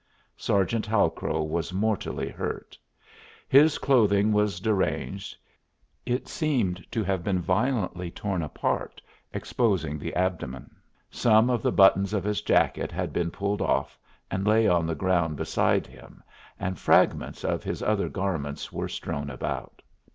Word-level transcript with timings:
Sergeant 0.35 0.87
Halcrow 0.87 1.43
was 1.43 1.71
mortally 1.71 2.27
hurt. 2.29 2.75
His 3.47 3.77
clothing 3.77 4.31
was 4.33 4.59
deranged; 4.59 5.37
it 6.07 6.27
seemed 6.27 6.83
to 6.91 7.03
have 7.03 7.23
been 7.23 7.37
violently 7.39 8.09
torn 8.09 8.41
apart, 8.41 8.99
exposing 9.31 9.99
the 9.99 10.15
abdomen. 10.15 10.75
Some 11.11 11.51
of 11.51 11.61
the 11.61 11.71
buttons 11.71 12.13
of 12.13 12.23
his 12.23 12.41
jacket 12.41 12.91
had 12.91 13.13
been 13.13 13.29
pulled 13.29 13.61
off 13.61 13.95
and 14.31 14.47
lay 14.47 14.67
on 14.67 14.87
the 14.87 14.95
ground 14.95 15.35
beside 15.37 15.85
him 15.85 16.23
and 16.59 16.79
fragments 16.79 17.43
of 17.45 17.63
his 17.63 17.83
other 17.83 18.09
garments 18.09 18.73
were 18.73 18.87
strewn 18.89 19.29
about. 19.29 19.83